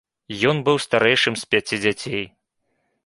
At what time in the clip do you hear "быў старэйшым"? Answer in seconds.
0.69-1.37